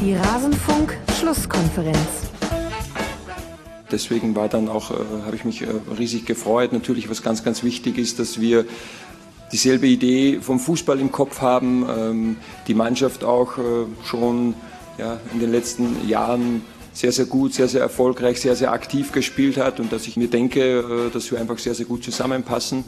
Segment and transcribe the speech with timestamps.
[0.00, 1.98] Die Rasenfunk-Schlusskonferenz.
[3.92, 4.94] Deswegen war dann auch, äh,
[5.26, 5.66] habe ich mich äh,
[5.98, 6.72] riesig gefreut.
[6.72, 8.64] Natürlich, was ganz, ganz wichtig ist, dass wir
[9.52, 12.36] dieselbe Idee vom Fußball im Kopf haben, ähm,
[12.66, 14.54] die Mannschaft auch äh, schon
[14.96, 16.62] ja, in den letzten Jahren
[16.94, 20.28] sehr, sehr gut, sehr, sehr erfolgreich, sehr, sehr aktiv gespielt hat und dass ich mir
[20.28, 22.84] denke, äh, dass wir einfach sehr, sehr gut zusammenpassen.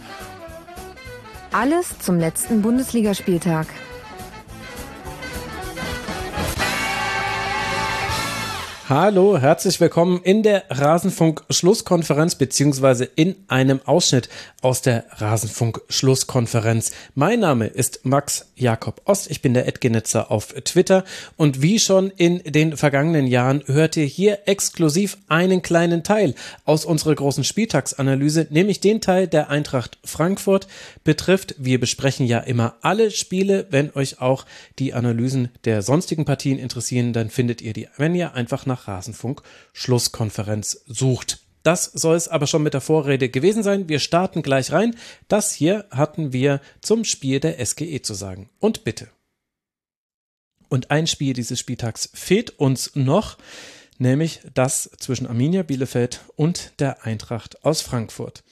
[1.52, 3.66] Alles zum letzten Bundesligaspieltag.
[8.94, 14.28] Hallo, herzlich willkommen in der Rasenfunk-Schlusskonferenz beziehungsweise in einem Ausschnitt
[14.60, 16.92] aus der Rasenfunk-Schlusskonferenz.
[17.14, 21.04] Mein Name ist Max Jakob Ost, ich bin der Edgenitzer auf Twitter
[21.38, 26.34] und wie schon in den vergangenen Jahren hört ihr hier exklusiv einen kleinen Teil
[26.66, 30.68] aus unserer großen Spieltagsanalyse, nämlich den Teil der Eintracht Frankfurt
[31.02, 31.54] betrifft.
[31.56, 33.68] Wir besprechen ja immer alle Spiele.
[33.70, 34.44] Wenn euch auch
[34.78, 39.42] die Analysen der sonstigen Partien interessieren, dann findet ihr die, wenn ihr einfach nach Rasenfunk
[39.72, 41.40] Schlusskonferenz sucht.
[41.62, 43.88] Das soll es aber schon mit der Vorrede gewesen sein.
[43.88, 44.96] Wir starten gleich rein.
[45.28, 48.50] Das hier hatten wir zum Spiel der SGE zu sagen.
[48.58, 49.08] Und bitte.
[50.68, 53.38] Und ein Spiel dieses Spieltags fehlt uns noch,
[53.98, 58.42] nämlich das zwischen Arminia Bielefeld und der Eintracht aus Frankfurt.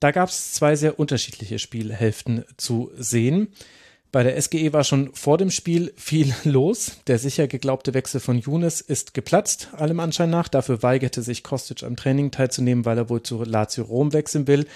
[0.00, 3.54] Da gab es zwei sehr unterschiedliche Spielhälften zu sehen.
[4.12, 6.96] Bei der SGE war schon vor dem Spiel viel los.
[7.06, 10.48] Der sicher geglaubte Wechsel von Younes ist geplatzt, allem Anschein nach.
[10.48, 14.66] Dafür weigerte sich Kostic am Training teilzunehmen, weil er wohl zu Lazio Rom wechseln will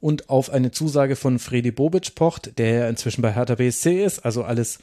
[0.00, 4.24] und auf eine Zusage von Fredi Bobic pocht, der ja inzwischen bei Hertha BSC ist.
[4.24, 4.78] Also alles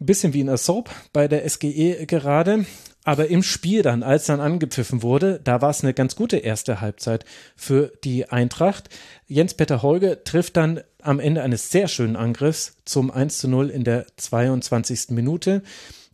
[0.00, 2.66] ein bisschen wie in der Soap bei der SGE gerade.
[3.06, 6.80] Aber im Spiel dann, als dann angepfiffen wurde, da war es eine ganz gute erste
[6.80, 8.88] Halbzeit für die Eintracht.
[9.28, 13.84] Jens-Peter Holge trifft dann am Ende eines sehr schönen Angriffs zum 1 zu 0 in
[13.84, 15.10] der 22.
[15.10, 15.62] Minute.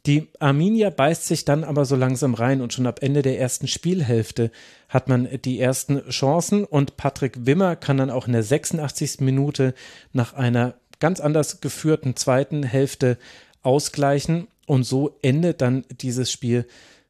[0.05, 3.69] Die Arminia beißt sich dann aber so langsam rein und schon ab Ende der ersten
[3.69, 4.50] Spielhälfte
[4.91, 9.21] hat man die ersten Chancen und Patrick Wimmer kann dann auch in der 86.
[9.21, 9.72] Minute
[10.12, 13.16] nach einer ganz anders geführten zweiten Hälfte
[13.62, 16.66] ausgleichen und so endet dann dieses Spiel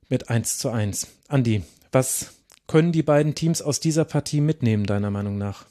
[0.09, 1.06] mit 1 zu 1.
[1.28, 1.62] Andi,
[1.93, 2.33] was
[2.67, 5.67] können die beiden Teams aus dieser Partie mitnehmen, deiner Meinung nach?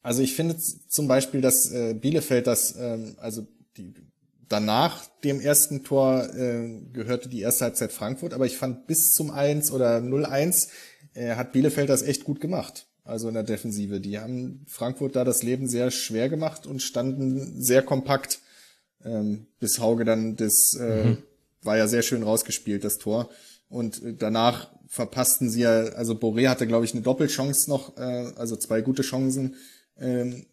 [0.00, 3.92] Also ich finde zum Beispiel, dass äh, Bielefeld das, ähm, also die,
[4.48, 9.32] danach dem ersten Tor äh, gehörte die erste Halbzeit Frankfurt, aber ich fand bis zum
[9.32, 10.68] 1 oder 0-1
[11.14, 12.86] äh, hat Bielefeld das echt gut gemacht.
[13.02, 13.98] Also in der Defensive.
[14.00, 18.38] Die haben Frankfurt da das Leben sehr schwer gemacht und standen sehr kompakt
[19.04, 21.18] ähm, bis Hauge dann das äh, mhm.
[21.62, 23.30] war ja sehr schön rausgespielt, das Tor.
[23.68, 28.32] Und äh, danach verpassten sie ja, also Boré hatte, glaube ich, eine Doppelchance noch, äh,
[28.36, 29.56] also zwei gute Chancen,
[29.98, 30.46] ähm,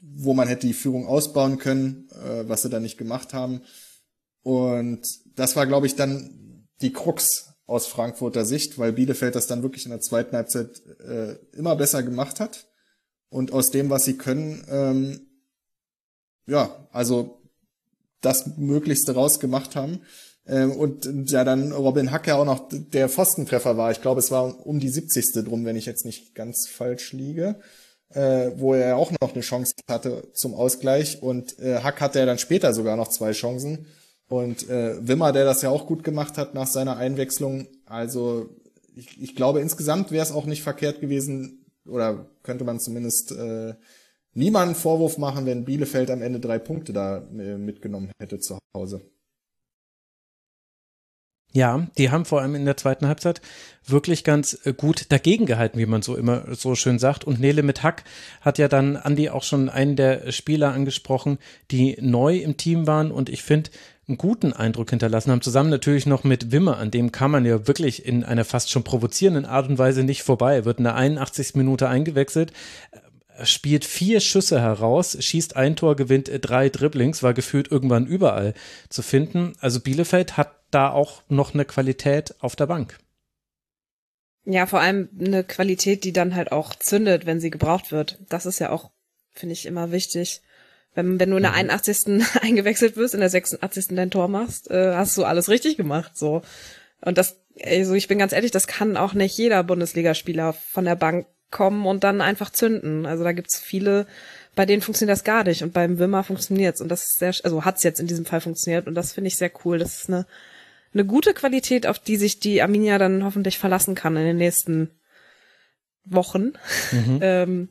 [0.00, 3.62] wo man hätte die Führung ausbauen können, äh, was sie da nicht gemacht haben.
[4.42, 9.62] Und das war, glaube ich, dann die Krux aus Frankfurter Sicht, weil Bielefeld das dann
[9.62, 12.66] wirklich in der zweiten Halbzeit äh, immer besser gemacht hat.
[13.28, 15.26] Und aus dem, was sie können, ähm,
[16.46, 17.41] ja, also
[18.22, 20.00] das Möglichste rausgemacht haben.
[20.46, 23.90] Ähm, und ja, dann Robin Hack ja auch noch der Pfostentreffer war.
[23.90, 25.44] Ich glaube, es war um die 70.
[25.44, 27.60] drum, wenn ich jetzt nicht ganz falsch liege,
[28.10, 31.22] äh, wo er auch noch eine Chance hatte zum Ausgleich.
[31.22, 33.86] Und äh, Hack hatte ja dann später sogar noch zwei Chancen.
[34.28, 37.68] Und äh, Wimmer, der das ja auch gut gemacht hat nach seiner Einwechslung.
[37.86, 38.48] Also
[38.94, 43.74] ich, ich glaube, insgesamt wäre es auch nicht verkehrt gewesen, oder könnte man zumindest äh,
[44.34, 49.02] niemanden Vorwurf machen, wenn Bielefeld am Ende drei Punkte da äh, mitgenommen hätte zu Hause.
[51.54, 53.42] Ja, die haben vor allem in der zweiten Halbzeit
[53.84, 57.24] wirklich ganz äh, gut dagegen gehalten, wie man so immer so schön sagt.
[57.24, 58.04] Und Nele mit Hack
[58.40, 61.38] hat ja dann Andi auch schon einen der Spieler angesprochen,
[61.70, 63.70] die neu im Team waren und ich finde
[64.08, 65.42] einen guten Eindruck hinterlassen haben.
[65.42, 68.82] Zusammen natürlich noch mit Wimmer, an dem kann man ja wirklich in einer fast schon
[68.82, 70.56] provozierenden Art und Weise nicht vorbei.
[70.56, 71.54] Er wird in der 81.
[71.54, 72.52] Minute eingewechselt,
[73.44, 78.54] spielt vier Schüsse heraus, schießt ein Tor, gewinnt drei Dribblings, war gefühlt irgendwann überall
[78.88, 79.54] zu finden.
[79.60, 82.98] Also Bielefeld hat da auch noch eine Qualität auf der Bank.
[84.44, 88.18] Ja, vor allem eine Qualität, die dann halt auch zündet, wenn sie gebraucht wird.
[88.28, 88.90] Das ist ja auch,
[89.30, 90.42] finde ich, immer wichtig.
[90.94, 92.06] Wenn, wenn du in der 81.
[92.06, 92.24] Mhm.
[92.42, 93.88] eingewechselt wirst, in der 86.
[93.90, 96.42] dein Tor machst, äh, hast du alles richtig gemacht, so.
[97.00, 100.96] Und das, also ich bin ganz ehrlich, das kann auch nicht jeder Bundesligaspieler von der
[100.96, 103.06] Bank kommen und dann einfach zünden.
[103.06, 104.06] Also da gibt's viele,
[104.56, 107.64] bei denen funktioniert das gar nicht und beim Wimmer funktioniert's und das ist sehr, also
[107.64, 109.78] hat's jetzt in diesem Fall funktioniert und das finde ich sehr cool.
[109.78, 110.26] Das ist eine,
[110.92, 114.90] eine gute Qualität, auf die sich die Arminia dann hoffentlich verlassen kann in den nächsten
[116.04, 116.54] Wochen.
[116.90, 117.18] Mhm.
[117.22, 117.68] ähm,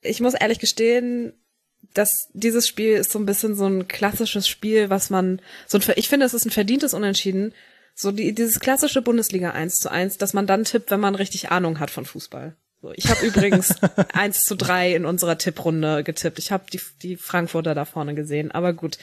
[0.00, 1.32] ich muss ehrlich gestehen,
[1.94, 5.84] das, dieses Spiel ist so ein bisschen so ein klassisches Spiel, was man, so ein,
[5.96, 7.54] ich finde, es ist ein verdientes Unentschieden.
[8.00, 11.50] So die, dieses klassische Bundesliga 1 zu 1, dass man dann tippt, wenn man richtig
[11.50, 12.54] Ahnung hat von Fußball.
[12.80, 13.74] So, ich habe übrigens
[14.12, 16.38] 1 zu 3 in unserer Tipprunde getippt.
[16.38, 18.98] Ich habe die, die Frankfurter da vorne gesehen, aber gut.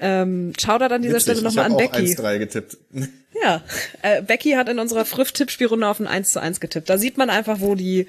[0.00, 2.02] Ähm, Shoutout an dieser Witzig, Stelle nochmal an Becky.
[2.02, 2.76] Ich 1-3 getippt.
[3.42, 3.62] Ja,
[4.02, 6.88] äh, Becky hat in unserer Früff-Tippspielrunde auf ein 1 zu 1 getippt.
[6.88, 8.06] Da sieht man einfach, wo die,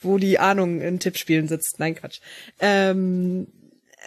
[0.00, 1.80] wo die Ahnung in Tippspielen sitzt.
[1.80, 2.20] Nein, Quatsch.
[2.60, 3.46] Ähm,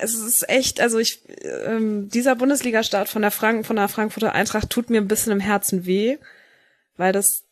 [0.01, 1.21] es ist echt, also ich,
[1.65, 5.39] ähm, dieser Bundesliga-Start von der Frank von der Frankfurter Eintracht tut mir ein bisschen im
[5.39, 6.17] Herzen weh,
[6.97, 7.43] weil das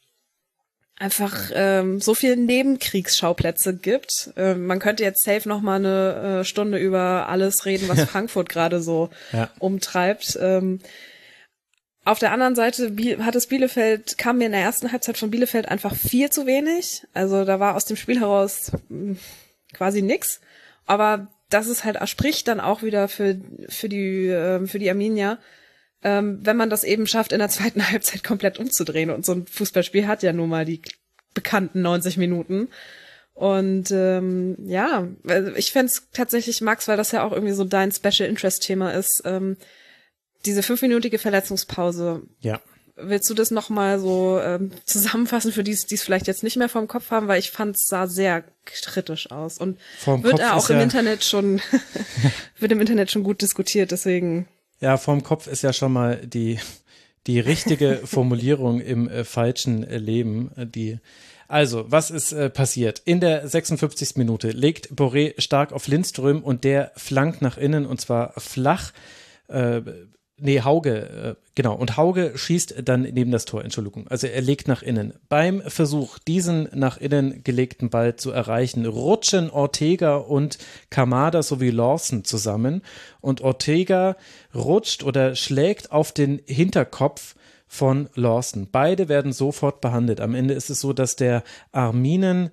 [0.99, 4.31] einfach ähm, so viele Nebenkriegsschauplätze gibt.
[4.35, 8.49] Ähm, man könnte jetzt safe noch mal eine äh, Stunde über alles reden, was Frankfurt
[8.49, 9.49] gerade so ja.
[9.59, 10.37] umtreibt.
[10.41, 10.79] Ähm,
[12.03, 15.67] auf der anderen Seite hat es Bielefeld, kam mir in der ersten Halbzeit von Bielefeld
[15.67, 17.05] einfach viel zu wenig.
[17.13, 19.19] Also da war aus dem Spiel heraus hm,
[19.73, 20.39] quasi nix.
[20.85, 23.39] Aber das ist halt, spricht dann auch wieder für,
[23.69, 25.39] für die, ähm, für die Arminia,
[26.03, 29.09] ähm, wenn man das eben schafft, in der zweiten Halbzeit komplett umzudrehen.
[29.09, 30.81] Und so ein Fußballspiel hat ja nun mal die
[31.33, 32.69] bekannten 90 Minuten.
[33.33, 35.07] Und ähm, ja,
[35.55, 39.21] ich fände tatsächlich, Max, weil das ja auch irgendwie so dein Special Interest Thema ist,
[39.25, 39.57] ähm,
[40.45, 42.23] diese fünfminütige Verletzungspause.
[42.39, 42.59] Ja.
[42.99, 46.69] Willst du das nochmal so ähm, zusammenfassen für die, die es vielleicht jetzt nicht mehr
[46.69, 50.51] vom Kopf haben, weil ich fand es sah sehr kritisch aus und vom wird Kopf
[50.51, 51.61] auch im ja Internet schon
[52.59, 54.47] wird im Internet schon gut diskutiert, deswegen
[54.79, 56.59] ja, vorm Kopf ist ja schon mal die,
[57.25, 60.51] die richtige Formulierung im äh, falschen äh, Leben.
[60.55, 60.99] Äh, die,
[61.47, 63.01] also, was ist äh, passiert?
[63.05, 64.17] In der 56.
[64.17, 68.91] Minute legt Boré stark auf Lindström und der flankt nach innen und zwar flach.
[69.47, 69.81] Äh,
[70.39, 71.73] Nee, Hauge, äh, genau.
[71.73, 74.07] Und Hauge schießt dann neben das Tor, Entschuldigung.
[74.07, 75.13] Also er legt nach innen.
[75.29, 80.59] Beim Versuch, diesen nach innen gelegten Ball zu erreichen, rutschen Ortega und
[80.91, 82.83] Kamada sowie Lawson zusammen.
[83.19, 84.15] Und Ortega
[84.53, 87.35] rutscht oder schlägt auf den Hinterkopf
[87.67, 88.69] von Lawson.
[88.71, 90.21] Beide werden sofort behandelt.
[90.21, 92.51] Am Ende ist es so, dass der Arminenarzt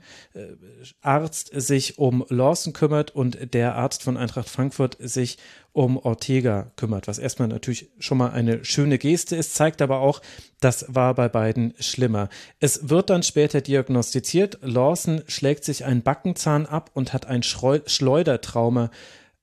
[1.53, 5.39] sich um Lawson kümmert und der Arzt von Eintracht Frankfurt sich
[5.73, 10.23] um Ortega kümmert, was erstmal natürlich schon mal eine schöne Geste ist, zeigt aber auch,
[10.61, 12.29] das war bei beiden schlimmer.
[12.61, 18.91] Es wird dann später diagnostiziert, Lawson schlägt sich einen Backenzahn ab und hat ein Schleudertrauma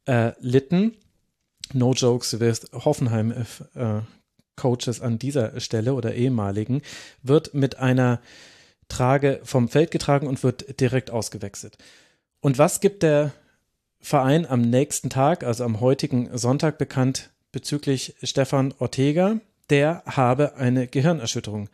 [0.06, 0.96] erlitten.
[1.74, 3.32] No jokes with Hoffenheim
[3.76, 4.02] äh,
[4.62, 6.82] Coaches an dieser Stelle oder ehemaligen,
[7.24, 8.22] wird mit einer
[8.90, 11.78] Trage vom Feld getragen und wird direkt ausgewechselt.
[12.42, 13.32] Und was gibt der
[14.00, 19.40] Verein am nächsten Tag, also am heutigen Sonntag, bekannt bezüglich Stefan Ortega.
[19.70, 21.70] Der habe eine Gehirnerschütterung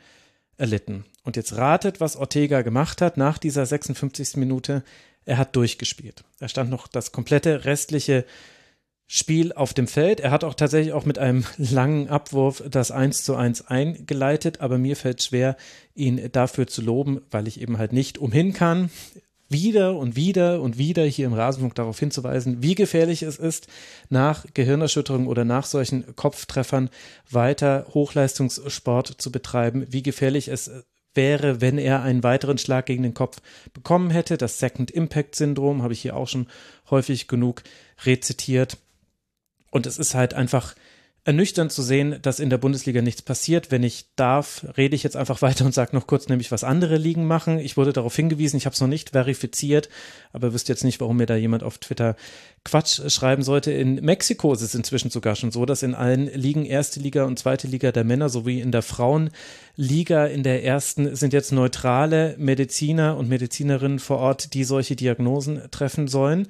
[0.57, 1.05] erlitten.
[1.23, 4.37] Und jetzt ratet, was Ortega gemacht hat nach dieser 56.
[4.37, 4.83] Minute.
[5.25, 6.23] Er hat durchgespielt.
[6.39, 8.25] Er stand noch das komplette restliche
[9.07, 10.19] Spiel auf dem Feld.
[10.19, 14.77] Er hat auch tatsächlich auch mit einem langen Abwurf das 1 zu 1 eingeleitet, aber
[14.77, 15.55] mir fällt schwer,
[15.95, 18.89] ihn dafür zu loben, weil ich eben halt nicht umhin kann
[19.49, 23.67] wieder und wieder und wieder hier im Rasenfunk darauf hinzuweisen, wie gefährlich es ist,
[24.09, 26.89] nach Gehirnerschütterung oder nach solchen Kopftreffern
[27.29, 30.69] weiter Hochleistungssport zu betreiben, wie gefährlich es
[31.13, 33.37] wäre, wenn er einen weiteren Schlag gegen den Kopf
[33.73, 34.37] bekommen hätte.
[34.37, 36.47] Das Second Impact Syndrom habe ich hier auch schon
[36.89, 37.63] häufig genug
[38.05, 38.77] rezitiert.
[39.77, 40.73] Und es ist halt einfach
[41.23, 43.69] ernüchternd zu sehen, dass in der Bundesliga nichts passiert.
[43.69, 46.97] Wenn ich darf, rede ich jetzt einfach weiter und sage noch kurz nämlich, was andere
[46.97, 47.59] Ligen machen.
[47.59, 49.87] Ich wurde darauf hingewiesen, ich habe es noch nicht verifiziert,
[50.33, 52.15] aber wüsste jetzt nicht, warum mir da jemand auf Twitter
[52.63, 53.71] Quatsch schreiben sollte.
[53.71, 57.37] In Mexiko ist es inzwischen sogar schon so, dass in allen Ligen, erste Liga und
[57.37, 63.15] zweite Liga der Männer sowie in der Frauenliga in der ersten sind jetzt neutrale Mediziner
[63.15, 66.47] und Medizinerinnen vor Ort, die solche Diagnosen treffen sollen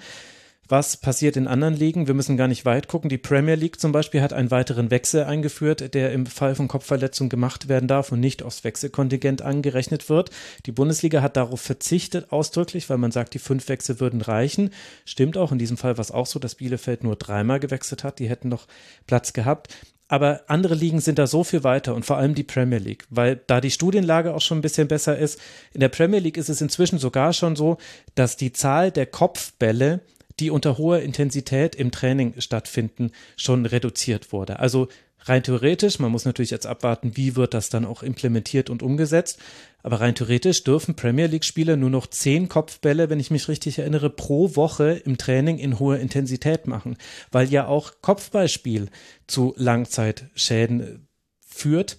[0.70, 2.08] was passiert in anderen Ligen.
[2.08, 3.10] Wir müssen gar nicht weit gucken.
[3.10, 7.30] Die Premier League zum Beispiel hat einen weiteren Wechsel eingeführt, der im Fall von Kopfverletzung
[7.30, 10.32] gemacht werden darf und nicht aufs Wechselkontingent angerechnet wird.
[10.66, 14.72] Die Bundesliga hat darauf verzichtet, ausdrücklich, weil man sagt, die fünf Wechsel würden reichen.
[15.06, 15.52] Stimmt auch.
[15.52, 18.20] In diesem Fall war es auch so, dass Bielefeld nur dreimal gewechselt hat.
[18.20, 18.68] Die hätten noch
[19.06, 19.74] Platz gehabt.
[20.10, 23.42] Aber andere Ligen sind da so viel weiter und vor allem die Premier League, weil
[23.48, 25.38] da die Studienlage auch schon ein bisschen besser ist.
[25.74, 27.78] In der Premier League ist es inzwischen sogar schon so,
[28.16, 30.00] dass die Zahl der Kopfbälle
[30.40, 34.60] die unter hoher Intensität im Training stattfinden, schon reduziert wurde.
[34.60, 34.88] Also
[35.22, 39.40] rein theoretisch, man muss natürlich jetzt abwarten, wie wird das dann auch implementiert und umgesetzt,
[39.84, 44.10] aber rein theoretisch dürfen Premier League-Spieler nur noch zehn Kopfbälle, wenn ich mich richtig erinnere,
[44.10, 46.98] pro Woche im Training in hoher Intensität machen,
[47.32, 48.90] weil ja auch Kopfballspiel
[49.28, 51.08] zu Langzeitschäden
[51.46, 51.98] führt.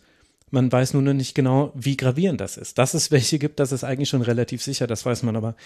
[0.51, 2.79] Man weiß nur noch nicht genau, wie gravierend das ist.
[2.79, 5.57] Dass es welche gibt, das ist eigentlich schon relativ sicher, das weiß man aber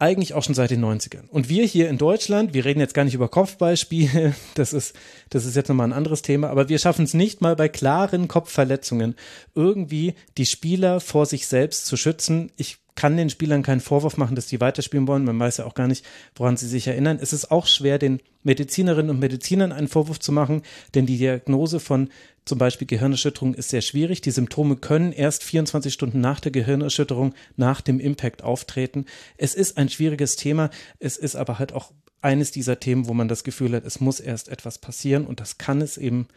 [0.00, 1.28] eigentlich auch schon seit den 90ern.
[1.28, 4.96] Und wir hier in Deutschland, wir reden jetzt gar nicht über Kopfballspiele, das ist,
[5.28, 8.26] das ist jetzt nochmal ein anderes Thema, aber wir schaffen es nicht mal bei klaren
[8.26, 9.14] Kopfverletzungen
[9.54, 12.50] irgendwie die Spieler vor sich selbst zu schützen.
[12.56, 15.24] Ich kann den Spielern keinen Vorwurf machen, dass die weiterspielen wollen.
[15.24, 16.04] Man weiß ja auch gar nicht,
[16.34, 17.18] woran sie sich erinnern.
[17.18, 20.60] Es ist auch schwer, den Medizinerinnen und Medizinern einen Vorwurf zu machen,
[20.94, 22.10] denn die Diagnose von
[22.44, 24.20] zum Beispiel Gehirnerschütterung ist sehr schwierig.
[24.20, 29.06] Die Symptome können erst 24 Stunden nach der Gehirnerschütterung, nach dem Impact auftreten.
[29.38, 30.68] Es ist ein schwieriges Thema.
[30.98, 34.20] Es ist aber halt auch eines dieser Themen, wo man das Gefühl hat, es muss
[34.20, 36.28] erst etwas passieren und das kann es eben,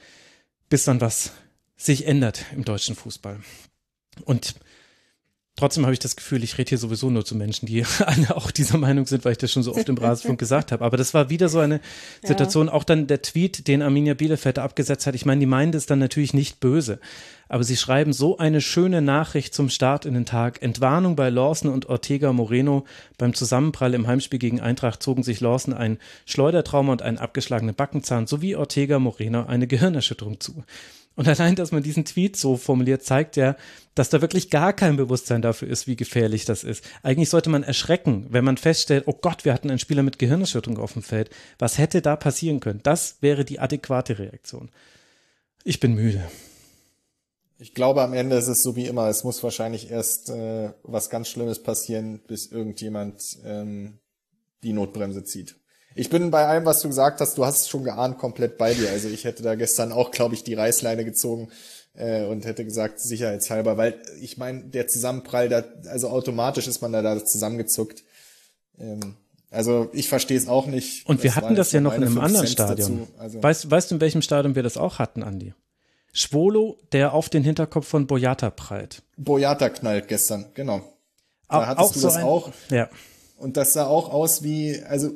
[0.69, 1.33] bis dann was
[1.75, 3.41] sich ändert im deutschen Fußball.
[4.23, 4.55] Und
[5.55, 8.49] Trotzdem habe ich das Gefühl, ich rede hier sowieso nur zu Menschen, die alle auch
[8.49, 10.83] dieser Meinung sind, weil ich das schon so oft im Rasenfunk gesagt habe.
[10.83, 11.79] Aber das war wieder so eine
[12.23, 12.73] Situation, ja.
[12.73, 15.13] auch dann der Tweet, den Arminia Bielefeld abgesetzt hat.
[15.13, 16.99] Ich meine, die meinen das dann natürlich nicht böse.
[17.49, 20.63] Aber sie schreiben so eine schöne Nachricht zum Start in den Tag.
[20.63, 22.85] Entwarnung bei Lawson und Ortega Moreno.
[23.19, 28.25] Beim Zusammenprall im Heimspiel gegen Eintracht zogen sich Lawson ein Schleudertrauma und einen abgeschlagenen Backenzahn
[28.25, 30.63] sowie Ortega Moreno eine Gehirnerschütterung zu.
[31.15, 33.55] Und allein, dass man diesen Tweet so formuliert, zeigt ja,
[33.93, 36.83] dass da wirklich gar kein Bewusstsein dafür ist, wie gefährlich das ist.
[37.03, 40.79] Eigentlich sollte man erschrecken, wenn man feststellt, oh Gott, wir hatten einen Spieler mit Gehirnerschütterung
[40.79, 41.29] auf dem Feld.
[41.59, 42.79] Was hätte da passieren können?
[42.81, 44.71] Das wäre die adäquate Reaktion.
[45.63, 46.23] Ich bin müde.
[47.59, 49.07] Ich glaube, am Ende ist es so wie immer.
[49.07, 53.99] Es muss wahrscheinlich erst äh, was ganz Schlimmes passieren, bis irgendjemand ähm,
[54.63, 55.55] die Notbremse zieht.
[55.95, 58.73] Ich bin bei allem, was du gesagt hast, du hast es schon geahnt, komplett bei
[58.73, 58.89] dir.
[58.89, 61.49] Also ich hätte da gestern auch, glaube ich, die Reißleine gezogen
[61.95, 66.93] äh, und hätte gesagt, sicherheitshalber, weil ich meine, der Zusammenprall, da, also automatisch ist man
[66.93, 68.03] da, da zusammengezuckt.
[68.79, 69.15] Ähm,
[69.51, 71.07] also ich verstehe es auch nicht.
[71.07, 73.07] Und wir hatten das ja noch in einem anderen Stadion.
[73.19, 75.53] Also weißt, weißt du, in welchem Stadion wir das auch hatten, Andi?
[76.11, 79.03] Schwolo, der auf den Hinterkopf von Boyata prallt.
[79.17, 80.81] Boyata knallt gestern, genau.
[81.49, 82.51] Da hattest auch du das ein, auch.
[82.69, 82.89] Ja.
[83.43, 85.09] Und das sah auch aus wie, also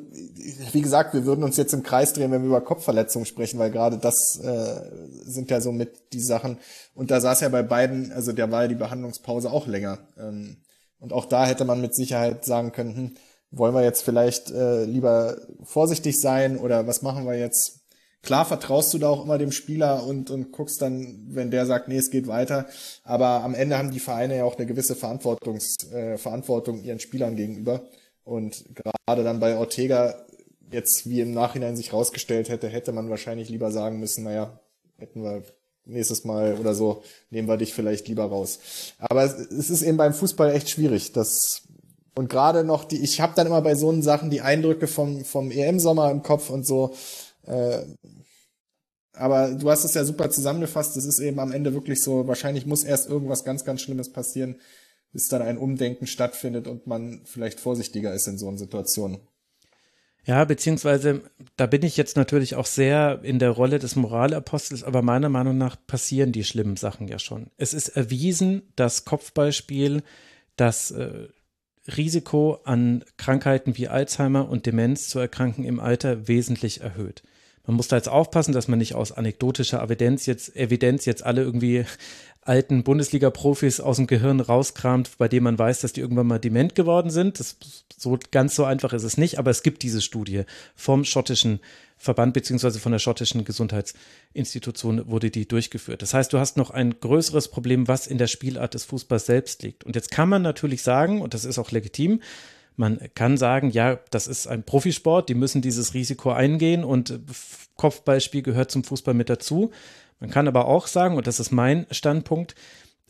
[0.72, 3.70] wie gesagt, wir würden uns jetzt im Kreis drehen, wenn wir über Kopfverletzungen sprechen, weil
[3.70, 4.82] gerade das äh,
[5.24, 6.58] sind ja so mit die Sachen.
[6.94, 10.00] Und da saß ja bei beiden, also der war ja die Behandlungspause auch länger.
[10.18, 10.58] Ähm,
[11.00, 13.14] und auch da hätte man mit Sicherheit sagen können, hm,
[13.50, 17.80] wollen wir jetzt vielleicht äh, lieber vorsichtig sein oder was machen wir jetzt?
[18.20, 21.88] Klar vertraust du da auch immer dem Spieler und, und guckst dann, wenn der sagt,
[21.88, 22.66] nee, es geht weiter.
[23.04, 27.36] Aber am Ende haben die Vereine ja auch eine gewisse Verantwortungs, äh, Verantwortung ihren Spielern
[27.36, 27.88] gegenüber.
[28.28, 30.14] Und gerade dann bei Ortega,
[30.70, 34.60] jetzt wie im Nachhinein sich rausgestellt hätte, hätte man wahrscheinlich lieber sagen müssen, naja,
[34.98, 35.44] hätten wir
[35.86, 38.58] nächstes Mal oder so, nehmen wir dich vielleicht lieber raus.
[38.98, 41.12] Aber es ist eben beim Fußball echt schwierig.
[41.12, 41.62] Das,
[42.14, 45.50] und gerade noch die, ich habe dann immer bei so Sachen die Eindrücke vom, vom
[45.50, 46.94] EM-Sommer im Kopf und so.
[47.46, 47.78] Äh,
[49.14, 50.98] aber du hast es ja super zusammengefasst.
[50.98, 54.60] Es ist eben am Ende wirklich so, wahrscheinlich muss erst irgendwas ganz, ganz Schlimmes passieren,
[55.18, 59.18] bis dann ein Umdenken stattfindet und man vielleicht vorsichtiger ist in so einer Situation.
[60.24, 61.22] Ja, beziehungsweise
[61.56, 65.58] da bin ich jetzt natürlich auch sehr in der Rolle des Moralapostels, aber meiner Meinung
[65.58, 67.50] nach passieren die schlimmen Sachen ja schon.
[67.56, 70.04] Es ist erwiesen, dass Kopfballspiel
[70.54, 71.26] das äh,
[71.96, 77.24] Risiko an Krankheiten wie Alzheimer und Demenz zu erkranken im Alter wesentlich erhöht.
[77.68, 81.42] Man muss da jetzt aufpassen, dass man nicht aus anekdotischer Evidenz jetzt, Evidenz jetzt alle
[81.42, 81.84] irgendwie
[82.48, 86.74] alten Bundesliga-Profis aus dem Gehirn rauskramt, bei dem man weiß, dass die irgendwann mal dement
[86.74, 87.38] geworden sind.
[87.38, 87.56] Das,
[87.96, 91.60] so ganz so einfach ist es nicht, aber es gibt diese Studie vom schottischen
[91.98, 96.00] Verband beziehungsweise von der schottischen Gesundheitsinstitution wurde die durchgeführt.
[96.00, 99.62] Das heißt, du hast noch ein größeres Problem, was in der Spielart des Fußballs selbst
[99.62, 99.84] liegt.
[99.84, 102.22] Und jetzt kann man natürlich sagen, und das ist auch legitim,
[102.76, 107.18] man kann sagen, ja, das ist ein Profisport, die müssen dieses Risiko eingehen und
[107.76, 109.72] Kopfballspiel gehört zum Fußball mit dazu.
[110.20, 112.54] Man kann aber auch sagen, und das ist mein Standpunkt,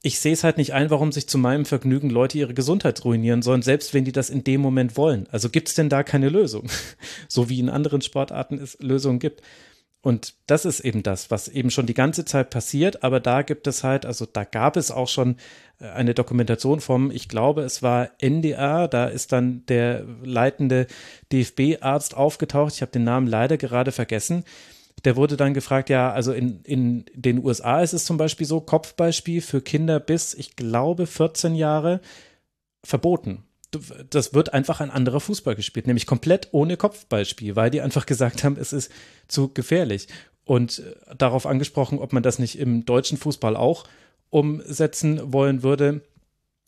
[0.03, 3.43] ich sehe es halt nicht ein, warum sich zu meinem Vergnügen Leute ihre Gesundheit ruinieren
[3.43, 5.27] sollen, selbst wenn die das in dem Moment wollen.
[5.31, 6.69] Also gibt es denn da keine Lösung?
[7.29, 9.43] so wie in anderen Sportarten es Lösungen gibt.
[10.01, 13.67] Und das ist eben das, was eben schon die ganze Zeit passiert, aber da gibt
[13.67, 15.37] es halt, also da gab es auch schon
[15.81, 20.87] äh, eine Dokumentation vom, ich glaube, es war NDR, da ist dann der leitende
[21.33, 24.45] DFB-Arzt aufgetaucht, ich habe den Namen leider gerade vergessen,
[25.05, 28.61] der wurde dann gefragt, ja, also in, in den USA ist es zum Beispiel so,
[28.61, 32.01] Kopfballspiel für Kinder bis, ich glaube, 14 Jahre
[32.85, 33.45] verboten.
[34.11, 38.43] Das wird einfach ein anderer Fußball gespielt, nämlich komplett ohne Kopfballspiel, weil die einfach gesagt
[38.43, 38.91] haben, es ist
[39.29, 40.09] zu gefährlich.
[40.45, 43.85] Und äh, darauf angesprochen, ob man das nicht im deutschen Fußball auch
[44.31, 46.03] umsetzen wollen würde,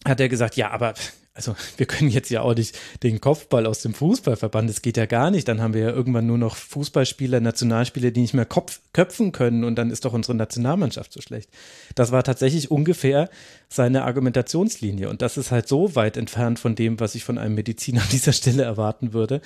[0.04, 0.94] hat er gesagt, ja, aber
[1.32, 4.96] also wir können jetzt ja auch nicht den Kopfball aus dem Fußball verbannen, das geht
[4.96, 5.48] ja gar nicht.
[5.48, 9.64] Dann haben wir ja irgendwann nur noch Fußballspieler, Nationalspieler, die nicht mehr Kopf, köpfen können
[9.64, 11.50] und dann ist doch unsere Nationalmannschaft so schlecht.
[11.94, 13.30] Das war tatsächlich ungefähr
[13.68, 17.54] seine Argumentationslinie und das ist halt so weit entfernt von dem, was ich von einem
[17.54, 19.40] Mediziner an dieser Stelle erwarten würde.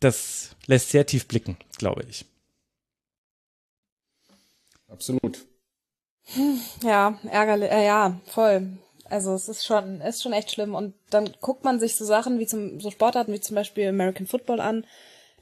[0.00, 2.26] Das lässt sehr tief blicken, glaube ich.
[4.88, 5.46] Absolut.
[6.82, 8.78] Ja, ärgerlich, äh, ja, voll.
[9.10, 10.74] Also es ist schon, ist schon echt schlimm.
[10.74, 14.26] Und dann guckt man sich so Sachen wie zum, so Sportarten wie zum Beispiel American
[14.26, 14.86] Football an.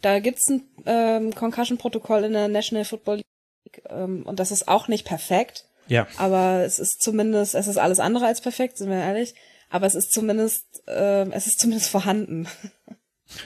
[0.01, 4.89] Da gibt's ein ähm, Concussion-Protokoll in der National Football League ähm, und das ist auch
[4.89, 5.65] nicht perfekt.
[5.87, 6.07] Ja.
[6.19, 9.35] Aber es ist zumindest, es ist alles andere als perfekt, sind wir ehrlich.
[9.71, 12.49] Aber es ist zumindest, äh, es ist zumindest vorhanden.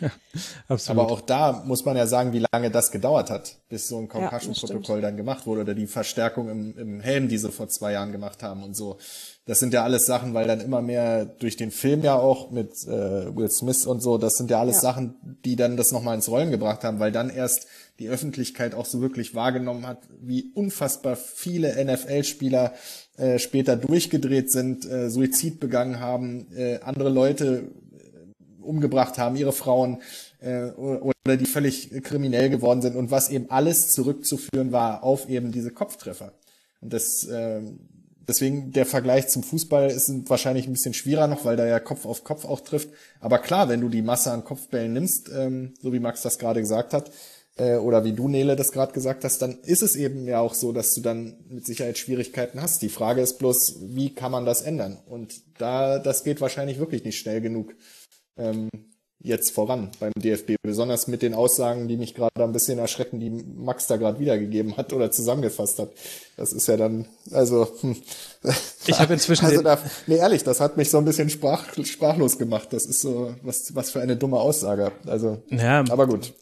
[0.01, 0.11] Ja,
[0.69, 1.03] absolut.
[1.03, 4.09] Aber auch da muss man ja sagen, wie lange das gedauert hat, bis so ein
[4.09, 7.93] Concussion-Protokoll ja, dann gemacht wurde oder die Verstärkung im, im Helm, die sie vor zwei
[7.93, 8.99] Jahren gemacht haben und so.
[9.47, 12.87] Das sind ja alles Sachen, weil dann immer mehr durch den Film ja auch mit
[12.87, 14.83] äh, Will Smith und so, das sind ja alles ja.
[14.83, 17.67] Sachen, die dann das nochmal ins Rollen gebracht haben, weil dann erst
[17.99, 22.75] die Öffentlichkeit auch so wirklich wahrgenommen hat, wie unfassbar viele NFL-Spieler
[23.17, 27.71] äh, später durchgedreht sind, äh, Suizid begangen haben, äh, andere Leute
[28.61, 29.99] umgebracht haben, ihre Frauen
[30.41, 35.53] äh, oder die völlig kriminell geworden sind und was eben alles zurückzuführen war auf eben
[35.53, 36.33] diese Kopftreffer.
[36.81, 37.61] Und das äh,
[38.29, 42.05] Deswegen der Vergleich zum Fußball ist wahrscheinlich ein bisschen schwieriger noch, weil da ja Kopf
[42.05, 42.91] auf Kopf auch trifft.
[43.21, 46.61] Aber klar, wenn du die Masse an Kopfbällen nimmst, ähm, so wie Max das gerade
[46.61, 47.11] gesagt hat,
[47.57, 50.53] äh, oder wie du, Nele, das gerade gesagt hast, dann ist es eben ja auch
[50.53, 52.83] so, dass du dann mit Sicherheit Schwierigkeiten hast.
[52.83, 54.99] Die Frage ist bloß, wie kann man das ändern?
[55.07, 57.75] Und da, das geht wahrscheinlich wirklich nicht schnell genug.
[58.39, 58.69] Ähm,
[59.21, 63.31] jetzt voran beim DFB, besonders mit den Aussagen, die mich gerade ein bisschen erschrecken, die
[63.31, 65.91] Max da gerade wiedergegeben hat oder zusammengefasst hat.
[66.37, 67.97] Das ist ja dann, also hm.
[68.87, 72.39] ich habe inzwischen also da, nee ehrlich, das hat mich so ein bisschen sprach, sprachlos
[72.39, 72.69] gemacht.
[72.71, 74.93] Das ist so was was für eine dumme Aussage.
[75.07, 76.33] Also, ja, aber gut.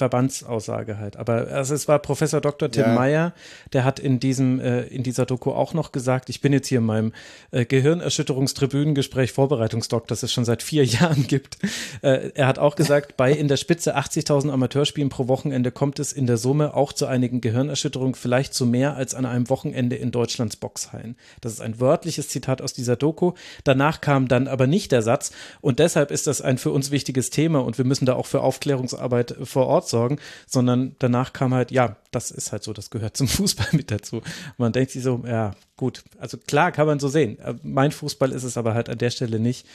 [0.00, 1.16] Verbandsaussage halt.
[1.16, 2.70] Aber also es war Professor Dr.
[2.70, 2.94] Tim ja.
[2.94, 3.34] Meyer,
[3.74, 6.78] der hat in diesem äh, in dieser Doku auch noch gesagt, ich bin jetzt hier
[6.78, 7.12] in meinem
[7.50, 11.58] äh, Gehirnerschütterungstribünengespräch Vorbereitungsdoc, das es schon seit vier Jahren gibt.
[12.02, 16.12] Äh, er hat auch gesagt, bei in der Spitze 80.000 Amateurspielen pro Wochenende kommt es
[16.12, 20.10] in der Summe auch zu einigen Gehirnerschütterungen, vielleicht zu mehr als an einem Wochenende in
[20.10, 21.16] Deutschlands Boxhallen.
[21.40, 23.32] Das ist ein wörtliches Zitat aus dieser Doku.
[23.64, 27.30] Danach kam dann aber nicht der Satz und deshalb ist das ein für uns wichtiges
[27.30, 31.70] Thema und wir müssen da auch für Aufklärungsarbeit vor Ort sorgen, sondern danach kam halt,
[31.70, 34.22] ja, das ist halt so, das gehört zum Fußball mit dazu.
[34.58, 37.38] Man denkt sich so, ja, gut, also klar kann man so sehen.
[37.38, 39.66] Äh, mein Fußball ist es aber halt an der Stelle nicht.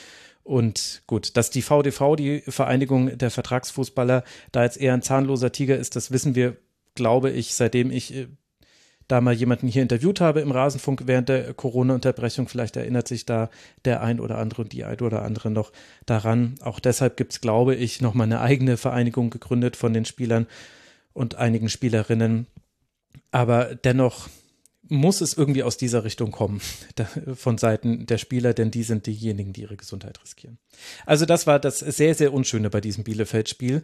[0.46, 5.76] Und gut, dass die VDV, die Vereinigung der Vertragsfußballer, da jetzt eher ein zahnloser Tiger
[5.76, 6.56] ist, das wissen wir,
[6.94, 8.28] glaube ich, seitdem ich äh,
[9.08, 12.48] da mal jemanden hier interviewt habe im Rasenfunk während der Corona-Unterbrechung.
[12.48, 13.50] Vielleicht erinnert sich da
[13.86, 15.72] der ein oder andere und die ein oder andere noch
[16.06, 16.54] daran.
[16.62, 20.46] Auch deshalb gibt es, glaube ich, noch mal eine eigene Vereinigung gegründet von den Spielern
[21.14, 22.46] und einigen Spielerinnen.
[23.32, 24.30] Aber dennoch
[24.88, 26.62] muss es irgendwie aus dieser Richtung kommen,
[27.36, 30.58] von Seiten der Spieler, denn die sind diejenigen, die ihre Gesundheit riskieren.
[31.06, 33.84] Also das war das sehr, sehr Unschöne bei diesem Bielefeld-Spiel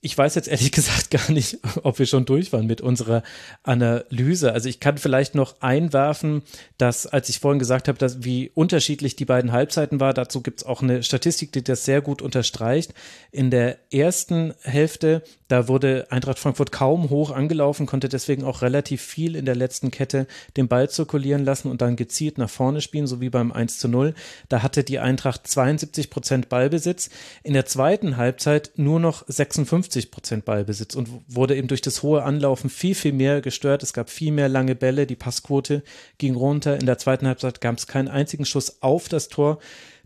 [0.00, 3.22] ich weiß jetzt ehrlich gesagt gar nicht, ob wir schon durch waren mit unserer
[3.62, 4.52] Analyse.
[4.52, 6.42] Also ich kann vielleicht noch einwerfen,
[6.76, 10.60] dass, als ich vorhin gesagt habe, dass, wie unterschiedlich die beiden Halbzeiten war, dazu gibt
[10.60, 12.94] es auch eine Statistik, die das sehr gut unterstreicht.
[13.32, 19.02] In der ersten Hälfte, da wurde Eintracht Frankfurt kaum hoch angelaufen, konnte deswegen auch relativ
[19.02, 23.06] viel in der letzten Kette den Ball zirkulieren lassen und dann gezielt nach vorne spielen,
[23.06, 24.14] so wie beim 1 zu 0.
[24.48, 27.10] Da hatte die Eintracht 72 Prozent Ballbesitz.
[27.42, 32.02] In der zweiten Halbzeit nur noch 56 50 Prozent Ballbesitz und wurde eben durch das
[32.02, 33.82] hohe Anlaufen viel, viel mehr gestört.
[33.82, 35.82] Es gab viel mehr lange Bälle, die Passquote
[36.18, 36.78] ging runter.
[36.78, 39.58] In der zweiten Halbzeit gab es keinen einzigen Schuss auf das Tor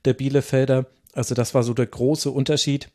[0.04, 0.86] der Bielefelder.
[1.14, 2.88] Also das war so der große Unterschied,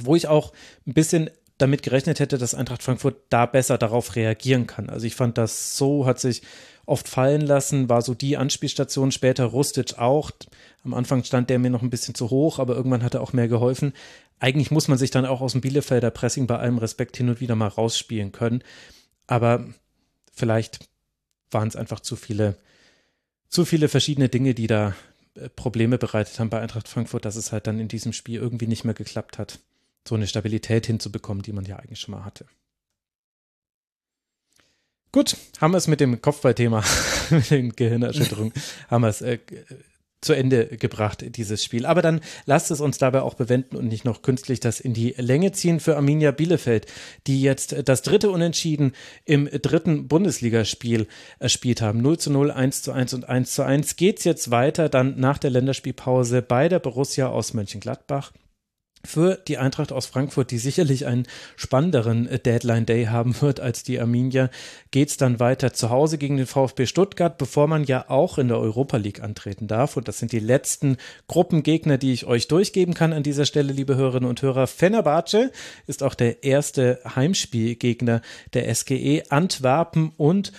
[0.00, 0.52] wo ich auch
[0.86, 4.88] ein bisschen damit gerechnet hätte, dass Eintracht Frankfurt da besser darauf reagieren kann.
[4.90, 6.42] Also ich fand das so, hat sich
[6.86, 10.30] oft fallen lassen, war so die Anspielstation, später Rustic auch.
[10.82, 13.32] Am Anfang stand der mir noch ein bisschen zu hoch, aber irgendwann hat er auch
[13.32, 13.92] mehr geholfen
[14.40, 17.40] eigentlich muss man sich dann auch aus dem Bielefelder Pressing bei allem Respekt hin und
[17.40, 18.64] wieder mal rausspielen können.
[19.26, 19.68] Aber
[20.32, 20.88] vielleicht
[21.50, 22.56] waren es einfach zu viele,
[23.48, 24.94] zu viele verschiedene Dinge, die da
[25.34, 28.66] äh, Probleme bereitet haben bei Eintracht Frankfurt, dass es halt dann in diesem Spiel irgendwie
[28.66, 29.60] nicht mehr geklappt hat,
[30.06, 32.46] so eine Stabilität hinzubekommen, die man ja eigentlich schon mal hatte.
[35.12, 36.84] Gut, haben wir es mit dem Kopfballthema,
[37.30, 38.52] mit den Gehirnerschütterungen,
[38.88, 39.38] haben wir es äh,
[40.20, 41.86] zu Ende gebracht, dieses Spiel.
[41.86, 45.14] Aber dann lasst es uns dabei auch bewenden und nicht noch künstlich das in die
[45.16, 46.86] Länge ziehen für Arminia Bielefeld,
[47.26, 48.92] die jetzt das dritte Unentschieden
[49.24, 51.08] im dritten Bundesligaspiel
[51.38, 52.02] erspielt haben.
[52.02, 55.38] 0 zu 0, 1 zu 1 und 1 zu 1 geht's jetzt weiter, dann nach
[55.38, 58.32] der Länderspielpause bei der Borussia aus Mönchengladbach
[59.04, 63.82] für die Eintracht aus Frankfurt, die sicherlich einen spannenderen äh, Deadline Day haben wird als
[63.82, 64.50] die Arminia,
[64.90, 68.58] geht's dann weiter zu Hause gegen den VfB Stuttgart, bevor man ja auch in der
[68.58, 69.96] Europa League antreten darf.
[69.96, 73.96] Und das sind die letzten Gruppengegner, die ich euch durchgeben kann an dieser Stelle, liebe
[73.96, 74.66] Hörerinnen und Hörer.
[74.66, 75.50] Fenerbahce
[75.86, 78.20] ist auch der erste Heimspielgegner
[78.52, 80.52] der SGE, Antwerpen und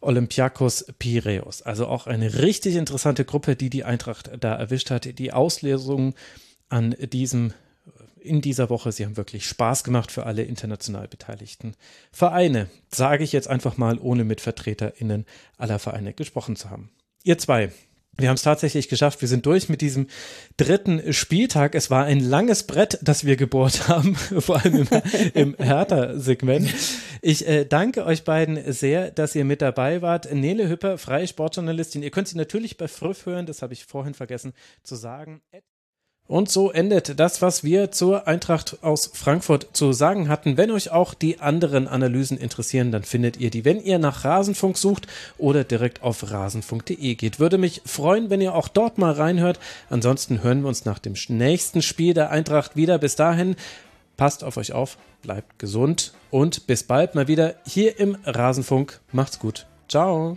[0.00, 1.62] Olympiakos Piraeus.
[1.62, 5.18] Also auch eine richtig interessante Gruppe, die die Eintracht da erwischt hat.
[5.18, 6.14] Die Auslesung
[6.68, 7.52] an diesem
[8.20, 8.92] in dieser Woche.
[8.92, 11.74] Sie haben wirklich Spaß gemacht für alle international beteiligten
[12.12, 12.68] Vereine.
[12.92, 15.26] Sage ich jetzt einfach mal, ohne mit VertreterInnen
[15.56, 16.90] aller Vereine gesprochen zu haben.
[17.24, 17.72] Ihr zwei.
[18.20, 19.20] Wir haben es tatsächlich geschafft.
[19.20, 20.08] Wir sind durch mit diesem
[20.56, 21.76] dritten Spieltag.
[21.76, 25.02] Es war ein langes Brett, das wir gebohrt haben, vor allem im,
[25.34, 26.68] im Hertha-Segment.
[27.22, 30.32] Ich äh, danke euch beiden sehr, dass ihr mit dabei wart.
[30.32, 32.02] Nele Hüpper, freie Sportjournalistin.
[32.02, 34.52] Ihr könnt sie natürlich bei Früff hören, das habe ich vorhin vergessen
[34.82, 35.40] zu sagen.
[36.28, 40.58] Und so endet das, was wir zur Eintracht aus Frankfurt zu sagen hatten.
[40.58, 44.76] Wenn euch auch die anderen Analysen interessieren, dann findet ihr die, wenn ihr nach Rasenfunk
[44.76, 45.06] sucht
[45.38, 47.40] oder direkt auf rasenfunk.de geht.
[47.40, 49.58] Würde mich freuen, wenn ihr auch dort mal reinhört.
[49.88, 52.98] Ansonsten hören wir uns nach dem nächsten Spiel der Eintracht wieder.
[52.98, 53.56] Bis dahin,
[54.18, 59.00] passt auf euch auf, bleibt gesund und bis bald mal wieder hier im Rasenfunk.
[59.12, 59.64] Macht's gut.
[59.88, 60.36] Ciao.